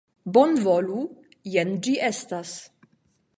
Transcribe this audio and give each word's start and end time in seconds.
Bonvolu, 0.37 1.01
jen 1.57 1.75
ĝi 1.89 1.93
estas. 2.09 2.57